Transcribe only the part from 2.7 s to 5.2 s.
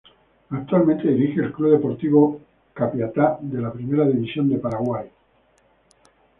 Capiatá de la Primera División de Paraguay.